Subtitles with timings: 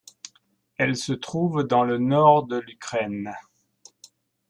[0.77, 3.35] Elle se trouve dans le nord de l'Ukraine.